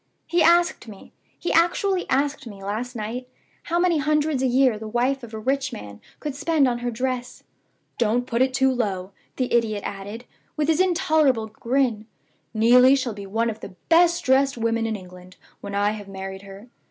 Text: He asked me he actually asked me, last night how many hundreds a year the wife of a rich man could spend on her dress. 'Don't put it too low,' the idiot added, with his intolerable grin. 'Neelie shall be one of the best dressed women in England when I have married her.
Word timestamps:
He 0.25 0.41
asked 0.41 0.87
me 0.87 1.13
he 1.37 1.53
actually 1.53 2.09
asked 2.09 2.47
me, 2.47 2.63
last 2.63 2.95
night 2.95 3.27
how 3.65 3.77
many 3.77 3.99
hundreds 3.99 4.41
a 4.41 4.47
year 4.47 4.79
the 4.79 4.87
wife 4.87 5.21
of 5.21 5.31
a 5.31 5.37
rich 5.37 5.71
man 5.71 6.01
could 6.19 6.33
spend 6.33 6.67
on 6.67 6.79
her 6.79 6.89
dress. 6.89 7.43
'Don't 7.99 8.25
put 8.25 8.41
it 8.41 8.51
too 8.51 8.71
low,' 8.73 9.11
the 9.35 9.53
idiot 9.53 9.83
added, 9.85 10.25
with 10.57 10.69
his 10.69 10.79
intolerable 10.79 11.45
grin. 11.45 12.07
'Neelie 12.51 12.95
shall 12.95 13.13
be 13.13 13.27
one 13.27 13.51
of 13.51 13.59
the 13.59 13.75
best 13.89 14.25
dressed 14.25 14.57
women 14.57 14.87
in 14.87 14.95
England 14.95 15.37
when 15.59 15.75
I 15.75 15.91
have 15.91 16.07
married 16.07 16.41
her. 16.41 16.67